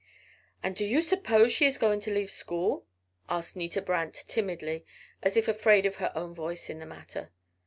[0.63, 2.87] "And do you suppose she is going to leave school?"
[3.29, 4.83] asked Nita Brant, timidly,
[5.21, 7.29] as if afraid of her own voice in the matter.